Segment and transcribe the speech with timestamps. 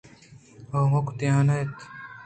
[0.75, 1.71] آ ہمودا نندیت